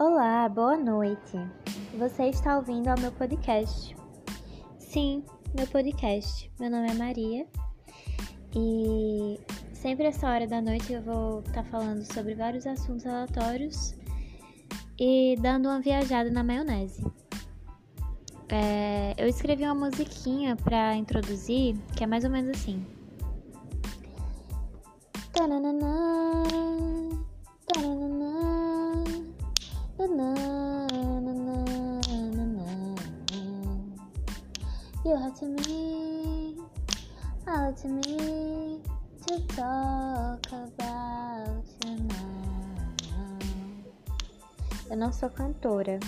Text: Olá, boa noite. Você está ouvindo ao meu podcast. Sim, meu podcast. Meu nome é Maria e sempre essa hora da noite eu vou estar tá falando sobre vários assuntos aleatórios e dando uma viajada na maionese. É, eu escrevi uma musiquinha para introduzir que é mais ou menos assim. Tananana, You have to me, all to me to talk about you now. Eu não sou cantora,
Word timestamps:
Olá, 0.00 0.48
boa 0.48 0.78
noite. 0.78 1.36
Você 1.98 2.30
está 2.30 2.56
ouvindo 2.56 2.88
ao 2.88 2.98
meu 2.98 3.12
podcast. 3.12 3.94
Sim, 4.78 5.22
meu 5.54 5.66
podcast. 5.66 6.50
Meu 6.58 6.70
nome 6.70 6.88
é 6.90 6.94
Maria 6.94 7.46
e 8.56 9.38
sempre 9.74 10.06
essa 10.06 10.26
hora 10.26 10.46
da 10.46 10.62
noite 10.62 10.90
eu 10.90 11.02
vou 11.02 11.40
estar 11.40 11.52
tá 11.52 11.64
falando 11.64 12.02
sobre 12.14 12.34
vários 12.34 12.66
assuntos 12.66 13.04
aleatórios 13.04 13.94
e 14.98 15.36
dando 15.38 15.68
uma 15.68 15.82
viajada 15.82 16.30
na 16.30 16.42
maionese. 16.42 17.04
É, 18.48 19.14
eu 19.18 19.28
escrevi 19.28 19.64
uma 19.64 19.74
musiquinha 19.74 20.56
para 20.56 20.96
introduzir 20.96 21.76
que 21.94 22.04
é 22.04 22.06
mais 22.06 22.24
ou 22.24 22.30
menos 22.30 22.56
assim. 22.56 22.86
Tananana, 25.30 26.19
You 35.02 35.16
have 35.16 35.34
to 35.40 35.46
me, 35.46 36.56
all 37.48 37.72
to 37.72 37.88
me 37.88 38.80
to 39.26 39.40
talk 39.56 40.46
about 40.52 41.64
you 41.84 41.96
now. 41.96 42.50
Eu 44.90 44.96
não 44.96 45.12
sou 45.12 45.30
cantora, 45.30 45.98